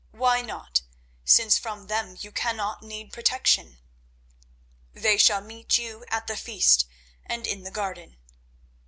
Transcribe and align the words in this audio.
Why 0.09 0.41
not, 0.41 0.81
since 1.23 1.59
from 1.59 1.85
them 1.85 2.17
you 2.19 2.31
cannot 2.31 2.81
need 2.81 3.13
protection? 3.13 3.77
They 4.93 5.19
shall 5.19 5.41
meet 5.41 5.77
you 5.77 6.05
at 6.07 6.25
the 6.25 6.35
feast 6.35 6.87
and 7.23 7.45
in 7.45 7.61
the 7.61 7.69
garden. 7.69 8.17